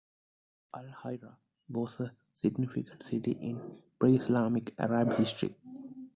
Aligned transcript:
Al-Hirah 0.73 1.35
was 1.69 1.99
a 1.99 2.09
significant 2.33 3.05
city 3.05 3.33
in 3.39 3.61
pre-Islamic 3.99 4.73
Arab 4.79 5.13
history. 5.15 5.53